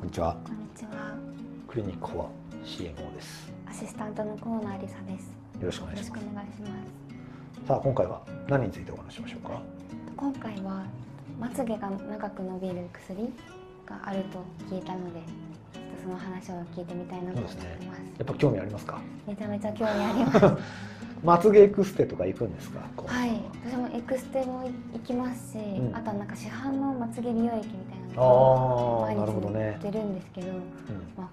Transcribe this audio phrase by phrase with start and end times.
[0.00, 0.34] こんにちは。
[0.46, 1.14] こんにちは。
[1.68, 2.28] クリニックフォア
[2.64, 3.52] CMO です。
[3.68, 5.26] アシスタントの河野有沙です。
[5.60, 6.08] よろしくお願いします。
[6.08, 7.66] よろしくお願いします。
[7.68, 9.62] さあ今回は何についてお話ししましょうか？
[10.16, 10.84] 今回は
[11.38, 13.28] まつげが長く伸びる薬
[13.84, 14.42] があると
[14.74, 15.20] 聞いたので、
[15.74, 17.56] ちょっとその話を聞いてみたいなと思って
[17.86, 18.00] ます。
[18.18, 18.98] やっぱ興味ありますか？
[19.26, 20.62] めちゃめちゃ興味あります。
[21.22, 22.80] まつげエクステとか行くんですか？
[23.06, 29.82] はい、私もエクステも行きますし、うんあとはなんか市販のまつげ美容液みたいな毎あなるほど日塗ねっ。
[29.82, 30.56] てるんですけど、うん。
[31.16, 31.28] まあ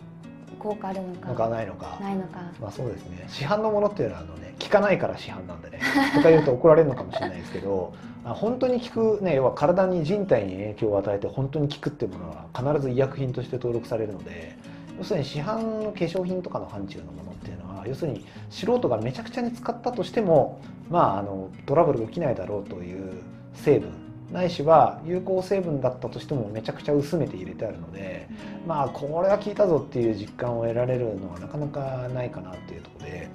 [0.59, 1.97] 効果あるのかなんかないのか。
[2.01, 2.41] ないのか。
[2.59, 3.25] まあそうですね。
[3.27, 5.79] 市販のものっていうのはあのね効かないから市販なんでね。
[6.15, 7.93] とか言うと怒られるのかもしれないですけど、
[8.25, 14.55] あ本当に効くね要は体に人体に影響を与えて本当に効くっていうものは必ず医薬品として登録されるので。
[14.97, 20.59] 要するに市販の化粧品とかの範疇のものっていうのは要するに素人がめちゃくちゃに使ったとしても
[20.89, 23.21] まああのトラブル起きないだろうという
[23.53, 23.91] 成分
[24.31, 28.27] ないしは有効成分だったとしてもめちゃくちゃ薄めて入れてあるので
[28.67, 33.29] まあこれは効いたぞっていう実感を得られるのはなかなかないかなっていうところで、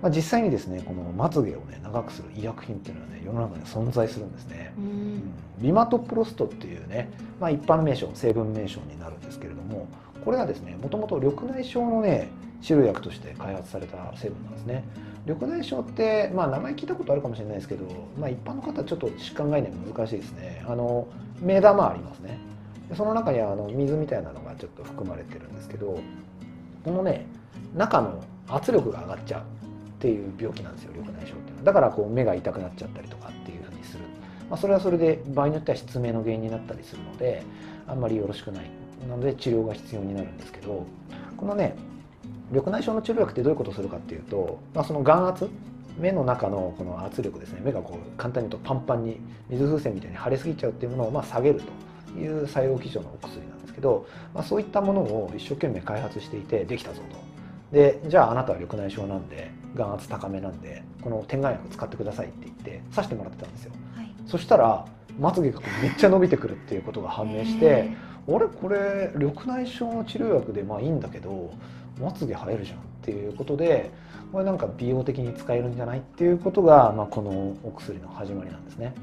[0.00, 4.72] まあ、実際にですねこのまつげをね長くする医薬品っていうのはね世の中に存在するんですね。
[4.78, 5.22] ううんん。
[5.58, 9.88] ビマトプロストっていうね、まあ、一般名称成分名称になるんですけれども
[10.24, 12.28] これはですねもともと緑内障のね
[12.62, 14.84] 治療薬として開発された成分なんですね
[15.26, 17.84] 緑内障って、まあ、名前聞いたことあるかもしれないですけど、
[18.18, 20.64] まあ、一般の方はちょっと疾患概念難しいですね。
[20.66, 21.08] あの
[21.40, 22.38] 目玉ありますね。
[22.94, 25.98] その中にはあの水みたいなのがちょっと含まれてるんですけど
[26.84, 27.26] このね
[27.74, 29.44] 中の圧力が上がっちゃうっ
[29.98, 31.64] ていう病気なんですよ緑内障っていうのは。
[31.64, 34.04] だからこう目が痛くなっちゃったりとかっていうふうにする。
[34.48, 37.42] まあ、それはそれで場合によっては失明の原因になったりするので
[37.88, 38.70] あんまりよろしくない
[39.08, 40.86] なので治療が必要になるんですけど
[41.36, 41.74] このね
[42.50, 45.48] 緑内障の治療薬ってどういうことをするかっていうと、まあ、その眼圧
[45.98, 51.60] 目の中のこの圧力ですね目がこう簡単に言うとパンパンに水風船みたいに腫れすぎちゃうっていうものをまあ下げる
[52.14, 57.26] という作用基準のお薬なんですけど、まあ、そういったものを一生懸命開発していてできたぞと。
[57.72, 63.72] でじゃああなたは緑内障なんで眼圧高めなんでこの点眼薬使ってくださいって言って刺してもらってたんですよ。
[63.96, 64.14] はい。
[64.26, 64.84] そしたら
[65.18, 67.90] まつげがめっちゃ伸びてくるっていうことが判明して、
[68.28, 68.46] あれ？
[68.46, 71.52] これ緑内障の治療薬でまあいいんだけど
[72.00, 73.90] まつげ生えるじゃんっていうことで
[74.32, 78.94] これなんか美容的に使えるんじゃないっていうことが、まあ、このお薬の始まりなんですね。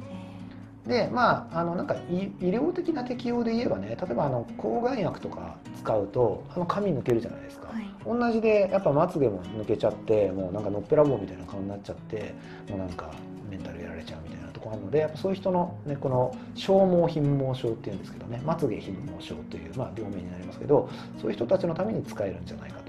[0.86, 7.70] でまああのなんか医医療的な適用で言えばね例えばあの抗がん薬とか使うとあの髪抜けるじゃないですか。
[7.70, 7.90] はい。
[8.06, 12.34] 同じでやっぱまつげも抜けちゃってもうなんかのっぺらぼうみたいな顔になっちゃって
[12.70, 13.12] もうなんか
[13.50, 14.33] メンタルやられちゃうみたいな
[14.64, 20.90] ところあるのでやっぱそういう人の,、ね、この消耗貧毛症っていうんですけどねまつげ貧毛症という、まあ、病名になりますけど
[21.22, 22.80] そういう人たちのために使えるんじゃないか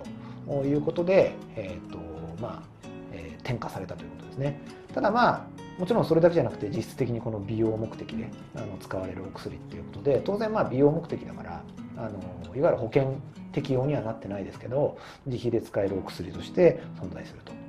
[0.46, 1.98] ということで、えーと
[2.40, 4.58] まあえー転化されたということですね。
[4.94, 5.46] ただまあ
[5.78, 11.62] もちろんそれだけじゃなくて実質的にこの美容目的であの使われるお薬っていうことで当然まあ美容目的だから
[11.98, 13.16] あのいわゆる保険
[13.52, 14.96] 適用にはなってないですけど
[15.26, 17.63] 自費で使えるお薬として存在すると。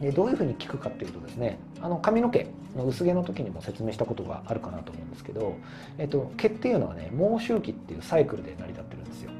[0.00, 2.46] でどういうふうに効くかっていうとですねあの髪の毛
[2.76, 5.56] の薄毛の時にも説明したことがあるかなと思うんですけど、
[5.98, 9.30] えっと、毛っていうのはね毛周期っていうサイクルで成り立ってるんですよ。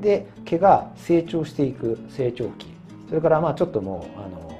[0.00, 2.72] で毛が成長していく成長期。
[3.08, 4.52] それからまあちょっともうあの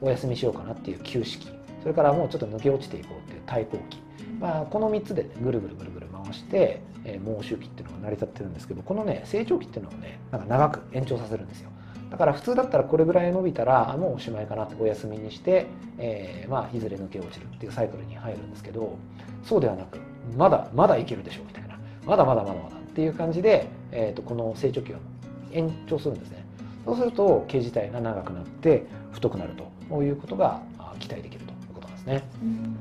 [0.00, 1.58] お休みしようかなっていう休止期。
[1.82, 3.98] それからもうちょっと抜け落ちていこうっていう対抗期、
[4.40, 11.70] まあ、この3つで、ね、ぐるぐるぐるぐる回して、えー、毛周期っていうのが成り立ってるんですけどこのね成長期っていうのをねなんか長く延長させるんですよ。
[12.10, 15.66] だから普通だったらこれぐらい伸びたらあもうおしまいかなってお休みにして、
[15.98, 18.96] えーまあ、いずれ抜け落ちるっていうサイクルに入るんですけど
[19.44, 19.98] そうではなく
[20.36, 24.96] まだまだいけるでしょうみたいなまだまだまだまだっていう感じで、えー、とこの成長期を
[25.52, 26.44] 延長するんですね
[26.84, 29.52] そうすると毛自体が長くなって太くなる
[29.90, 32.22] ということがあ期待できるということなんですね。
[32.42, 32.76] うん。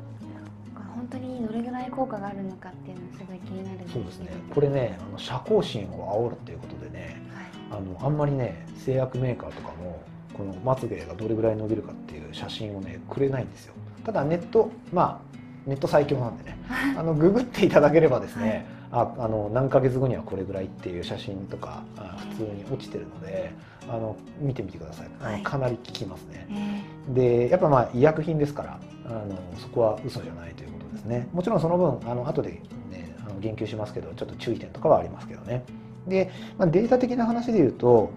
[0.95, 4.05] 本当にどれぐらい効果があるのかっていうのすごい気になるんですけど。
[4.05, 4.31] そうですね。
[4.53, 7.26] これね、あの社交心を煽るっていうことでね、はい。
[7.71, 10.01] あのあんまりね製薬メーカーとかも
[10.33, 13.73] このまつげがどれぐらい伸びるかっていう写真をねくれないんですよ。
[14.05, 16.57] ただネットまあネット最強なんでね、
[16.97, 23.51] あのググっていただければですね、ああの何ヶ月後にはこれぐらいっていう写真とかあ普通に落ちてるので、
[23.89, 25.07] あの見てみてください。
[25.21, 26.47] あはいのかなり効きますね。
[26.49, 32.51] えでやっぱまあ医薬品ですからあのそこは嘘じゃないということですねもちろんその分あの後で、
[32.91, 35.63] ね、あの言及しますけどちょっと注意点とかはありますけどね
[36.07, 38.11] で、まあ、データ的な話で言うと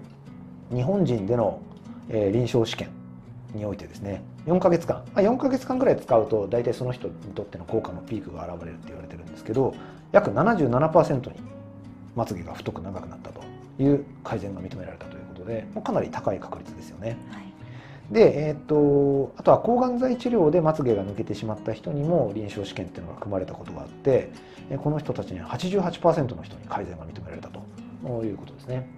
[0.73, 1.61] 日本人での、
[2.09, 2.91] えー臨床試験
[3.55, 9.75] においてですね4ヶ月間、まあ、4ヶ月間ぐらい使うと大体その人にとっての効果のピークが現れるって言われてるんですけど
[10.13, 11.41] 約77%に
[12.17, 13.43] まつげが太く長くなったと
[13.83, 17.17] いう改善が認められたということでもうかなり高い確率ですよね。
[17.31, 17.45] ーはい。
[18.11, 24.31] で、えー、とあとは抗がん剤治療でまつげが抜けてしまった人にも臨床試験っていうのが組まれたことがあって
[24.69, 27.63] えーこの人たちには88%の人に改善が認められたと
[28.03, 28.89] ということですね。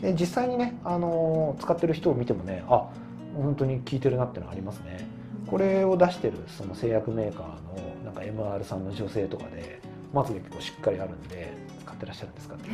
[0.00, 2.88] で実際にね、あの使ってる人を見てもねあ
[3.36, 5.06] 本当に効いてるなってのありますね。
[5.46, 9.80] これを出してるその製薬メーカーのなんか MR さんの女性とかで
[10.12, 11.52] まつげ結構しっかりあるんで
[11.82, 12.70] 使ってらっしゃるんですかって。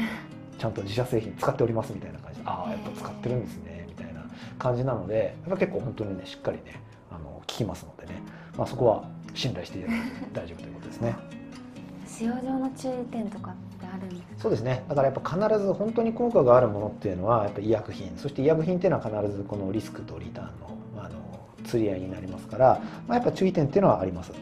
[0.59, 4.25] ちゃんと自社製品使っておりますみたいな感じでああやっぱ使ってるんですねみたいな
[4.59, 6.81] 感じなのでやっぱ結構本当にねしっかりね
[7.11, 8.23] あの効きますのでね、
[8.57, 11.17] まあ、そこは信頼していただいて大丈夫ということですね。
[12.07, 13.55] 使用上の注意点とかっ
[13.97, 14.85] あるんですそうですね。
[14.89, 18.13] だからやっぱ必ず本当に効果があるものっていうのはやっぱ医薬品。
[18.17, 21.17] そして医薬品っていうのは必ずこのリスクとリターンのあの
[21.65, 24.33] 釣り合いになりますから、まあ、やっぱ注意点っていうのはあります。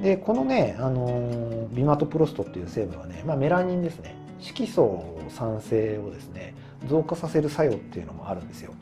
[0.00, 4.14] でこのね、あのビマトプロストっていう成分はね、まあ、メラニンですね。
[4.40, 6.54] 色素酸性をですね
[6.86, 8.72] 増加させる作用っていうのもあるんですよ。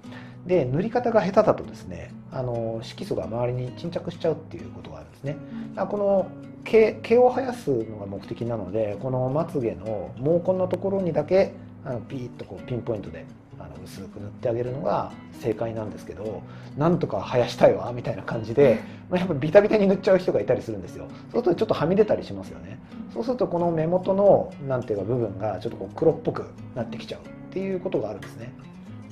[0.46, 5.36] で塗り方が下手だとですねあの色素が周りに沈着しちゃうっていうことがあるんですね。
[5.76, 6.26] この
[6.64, 11.52] 毛毛を生やすのが目的なのでこのまつげの毛根のところにだけ
[11.84, 13.26] あのピーッとこうピンポイントで
[13.58, 16.42] あの薄く塗ってあげるのが正解なんですけど
[16.76, 18.80] なんとか生やしたいわみたいな感じで、
[19.10, 21.06] まあ、やっぱビタビタに塗っちゃう人がいたりするんですよ。
[21.32, 22.78] そうするとちょっとはみ出たりしますよね。
[23.12, 28.52] そうするとこの目元のなんていうか部分がちょっとこう黒っぽくなってきちゃうっていうことがあるんですね。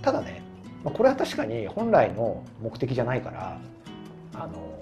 [0.00, 0.42] ただね、
[0.84, 3.58] まあ、これは確かに本来の目的じゃないから
[4.34, 4.72] あの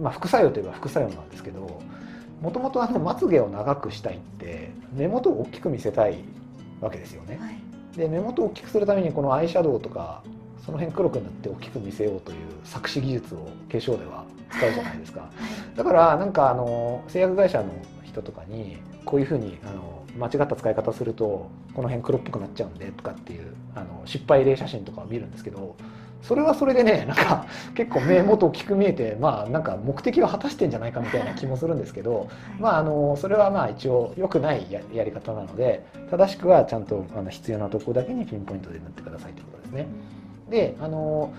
[0.00, 1.80] まあ、副作用といえば副作用なんですけど
[2.40, 6.24] もともとまつげを長くしたいって目元を大きく見せたい
[6.80, 7.38] わけですよね。
[7.38, 10.22] はいで目元を大きくするためにこのアイシャドウとか
[10.64, 13.38] その辺黒く塗って大きく見せようという作詞技術を
[13.70, 15.28] 化粧では使うじゃないですか。
[15.76, 17.66] だからなんかあの製薬会社の
[18.04, 21.48] 人とかにこういうふうにあの間違った使い方すると
[21.80, 25.76] この辺黒っぽくなっちゃうんでとかっていうあの失敗例写真とかを見るんですけど
[26.20, 32.28] それはそれでね なんか結構目元大きく見えてまあなんか目的は果たしてんじゃないかみたいな気もするんですけど
[32.58, 39.86] まああのそれはまあ一応良くないややり方なので正しくはちゃんとあの必要なところだけにピンポイントで塗ってくださいということですね。
[40.50, 41.32] であの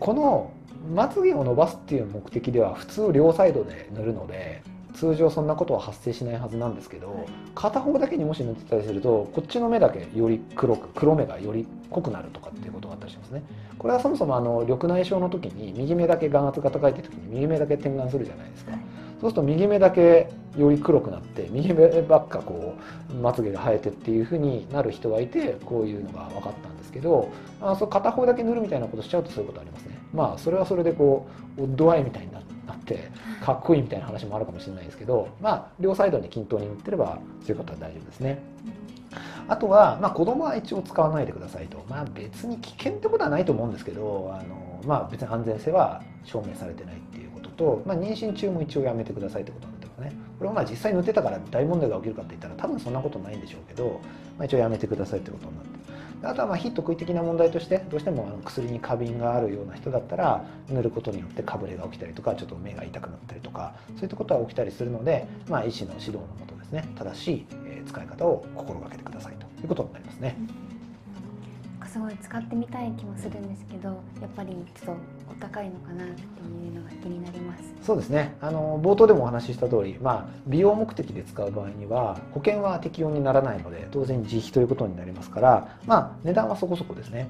[0.00, 0.52] この
[0.94, 4.62] まつげを伸ばすっていう目的では普通両サイドで塗るので
[4.94, 13.42] 通常そんなことは発生しないはずなんですけど片方だけにもし塗ってたりするとこっちの目だけより黒く黒目がより濃くなるとかっていうことがあったりしますね。
[13.78, 18.72] これはそもそもあの緑内障の時に右目だけ眼圧が高いって時に右目だけ点眼するじゃないですか。
[19.20, 22.74] そうすると右目だけより黒くなって右目ばっかこ
[23.08, 27.30] うまつげが生えてっていうふうになる人がいてこういうのが分かったんですけど
[27.60, 29.96] あそう片方だけ塗るみたいなことしちゃうとそういうことありますね。
[30.12, 32.51] まあそれはそれでこうオッドアイみたいになって
[32.82, 38.42] ってかっこいいみたいな話もあるかもしれないですけどまあ両サイドに均等に塗ってればそういうことは大丈夫ですね。
[39.48, 50.12] あとは、まあ、子供は一応使わないでくださいと、まあ、別に危険ってことはないと思うんですけどあの、まあ、別に安全性は証明されてないっていうことと、まあ、妊娠中も一応やめてくださいってことなんですね。
[50.38, 54.00] これはまあ実際塗ってたから大問題が起きるかって言ったら多分そんなことないんでしょうけど、
[54.38, 55.70] まあ、一応やめてくださいってことになって。
[56.22, 67.46] あとはまあ非特異的な問題としてどうしてもあの薬に過敏があるような人だったら塗ることによってかぶれが起きたりとかちょっと目が痛くなったりとかそういったことは起きたりするので、まあ、医師の指導のもとですね正しい
[67.86, 70.36] 使い方を心がけてくださいということになりますね。
[71.92, 73.94] すごい使ってみたい気もするんですけどや
[74.26, 75.00] っぱりちょっと
[75.30, 76.24] お高いのかなってい
[76.70, 77.64] うのが気になります。
[77.82, 78.34] そうですね。
[78.40, 87.28] あの冒頭でもお話しした通り、まあ、美容目的で使う場合には保険は適用にならないので当然自費ということになりますからまあ値段はそこそこですね。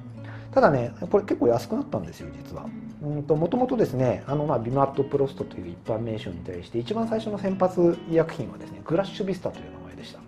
[0.53, 2.65] ただねこれ結構安くなったんですよ実は。
[3.01, 10.22] うんともともとですねあのまあビマットプロストという一般名称に対して一番最初の先発医薬品はですねグラッシュビスタという名前でした。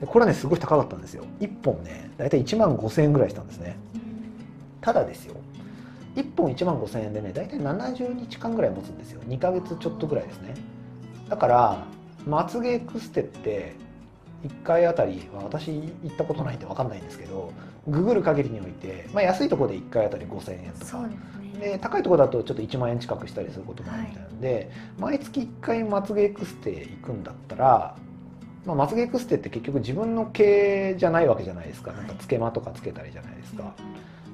[0.00, 1.24] でこれはねすごい高かったんですよ。
[1.40, 3.76] 1本ね大体1万5000円ぐらいしたんですね。
[4.80, 5.34] ただですよ
[6.14, 9.20] 1本1万5000円でね大体70日間ぐらい持つんですよ。
[9.26, 10.54] 2ヶ月ちょっとぐらいですね。
[11.28, 11.84] だから
[12.26, 13.74] まつげエクステって
[14.44, 17.52] 1回あたりは私行ったことないんで分かんないんですけど
[17.88, 21.08] ググる限りにおいて、まあ、安いところで1回あたり5000円とか。
[21.58, 24.54] で、ね、高いところだとちょっと1万円近くしたりすることもあるみたいなので、
[24.98, 27.96] はい、毎月1回まつげエクステ行くんだったら
[28.66, 31.92] まあ、まつげエクステって結局自分の毛じゃないわけじゃないですか。
[31.92, 33.74] なんかつけまとかつけたりじゃないですか。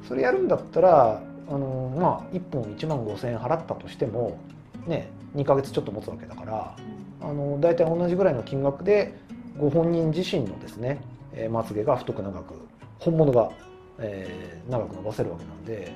[0.08, 4.38] それやるんだったらあのまあ1本1万5,000円払ったとしても
[4.86, 6.76] ね2ヶ月ちょっと持つわけだから
[7.20, 9.14] あの大体同じぐらいの金額で
[9.58, 11.02] ご本人自身のですね
[11.50, 12.54] まつげが太く長く
[12.98, 13.50] 本物が、
[13.99, 15.92] えー、長く伸ばせるわけなんで、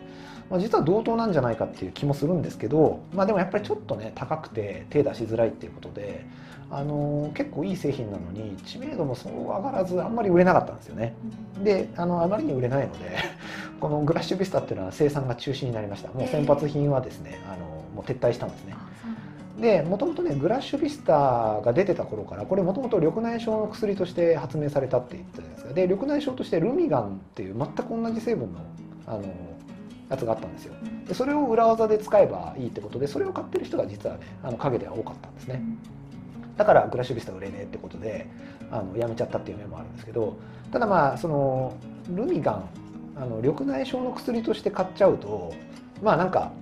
[0.50, 6.24] まあ、実は同等なんじゃないかっていう気もするんですけど、まあ、でもやっぱりちょっとね高くて手出しづらいっていうことで
[6.70, 11.14] あの結構いい製品なのに知名度もそう上がらずあんまり売れなかったんですよね。
[11.62, 13.16] であのあまりに売れないので
[13.80, 16.08] このグラッシュビスタっていうのは生産が中止になりました。
[16.12, 18.74] もう先発品はですねあのもう撤退したんですね
[19.60, 25.74] でもともとねグラッシュビスタが出てた頃からこれもともと緑内障の薬として発明されたって言ってるんですですか。
[25.74, 28.60] で緑内障としてルミガンっていう全く同じ成分の
[29.06, 29.22] あの
[30.08, 30.74] やつがあったんですよ。
[31.06, 35.62] でそれを裏技で使えばいいってことでそれを買ってる人が実はねあの陰では多かったんですね。
[36.56, 38.26] だからグラッシュビスタ売れねえってことで
[38.70, 40.36] あのやめちゃったっていう面もあるんですけど
[40.72, 41.74] ただまあその
[42.08, 42.64] ルミガン
[43.16, 45.52] あの緑内障の薬として買っちゃうと
[46.02, 46.52] まあなんか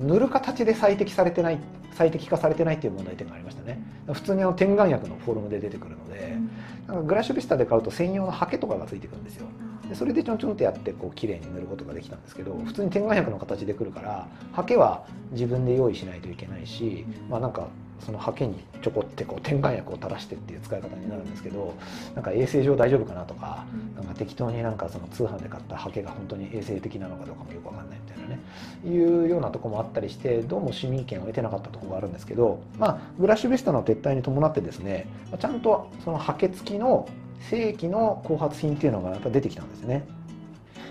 [0.00, 1.58] 塗る形で最適されてないっ
[1.96, 3.82] 最適化されてないっていう問題点がありましたね。
[4.12, 6.36] 普通にあの点眼薬のフォルムで出てくるので、
[6.86, 9.46] なんかグラシュビスタで買うと専用のハケとかがついてくるんですよ。
[9.88, 17.68] でそれでちょんちょんってやってこう綺麗に塗ることができたんですけど普通に点眼薬の形でくるからハケは自分で用意しないといけないし、まあなんか
[18.04, 21.74] そのハケにちょこってこう点眼薬を垂らしてっていう使い方になるんですけど
[22.14, 23.64] なんか衛生上大丈夫かなとか
[23.96, 28.40] なんか適当になんかその通販で買ったハケが本当に衛生的なのかどうかもよくわかんないみたいなね
[28.84, 35.06] いうようなとこもあったりしてどうも市民権を得てなかったところがあるんですけどまあグラッシュビスタの撤退に伴ってですね
[35.38, 37.08] ちゃんとそのハケ付きの
[37.50, 40.06] 正規の後発品っていうのがやっぱ出てきたんですね。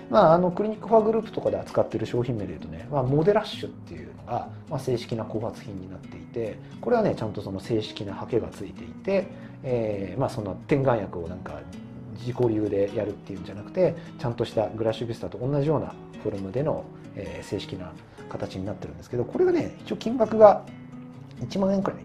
[0.10, 9.28] まあ、あのクリニックファーグループとかで扱っている商品名でいうとね、まあ、モデラッシュっていうのが、まあ、正式な後発品になっていてこれはねちゃんとその正式なハケがついていて、
[9.64, 11.60] えーまあ、その点眼薬をなんか
[12.20, 15.94] 自己流でやるっていうんじゃなくてちゃんとしたグラッシュビスタと同じような
[16.24, 16.86] フォルムでの、
[17.16, 17.92] えー、正式な
[18.30, 20.64] 形になってるんですけどこれがね一応金額が
[21.40, 22.00] 1万円くらい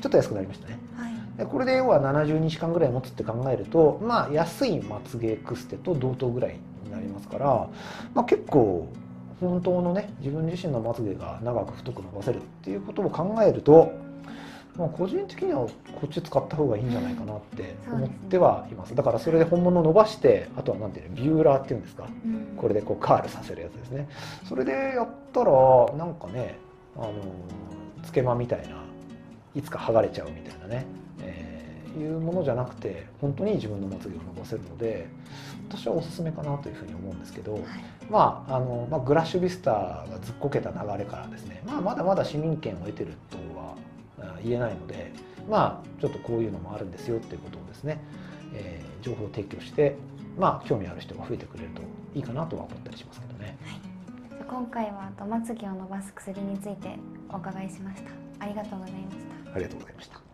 [0.00, 0.78] ちょっと安くなりましたね。
[0.96, 7.68] はいでこれで要は70日間ぐらい持つって考えるとまあ安いまつげクステと同等ぐらいになりますから、
[8.14, 8.88] まあ、結構
[9.40, 13.92] 本当のね自分自身のまつげが長く太く伸ばせるっていうことを考えると、
[14.76, 15.70] まあ、個人的にはこ
[16.06, 18.94] っち使った方がいいんじゃないかなって思ってはいます。
[18.94, 22.06] だからそれで本物伸ばしてあとは何ていうのビューラーっていうんですか？
[22.24, 22.56] うん。
[22.56, 24.08] これでこうカールさせるやつですね。
[24.48, 25.50] それでやったら
[25.96, 26.58] なんかね
[26.96, 27.12] あの
[28.04, 28.76] つけまみたいな
[29.54, 30.86] いつか剥がれちゃうみたいなね、
[31.20, 31.51] えー
[31.98, 35.06] いうものじゃなくて本当に自分のまつげを伸ばせるので
[35.68, 37.62] 私はおすすめかなというふうに思うんですけど、はい
[38.10, 43.76] まああのまあ、グラッシュビスタがずっこけた流れからですね、まあ、まだまだ市民権を得てるとは
[44.20, 45.12] あ言えないので
[45.48, 48.00] まあちょっとこういうのもあるんですよっていうことをですね、
[48.54, 49.96] えー情報を提供して
[50.38, 51.82] まあ興味ある人が増えてくれると
[52.14, 53.58] いいかなとは思ったりしますけどね。
[54.30, 56.96] じゃあ今回はとまつげを伸ばす薬について
[57.30, 60.31] お伺いしましたありがとうございましたありがとうございました。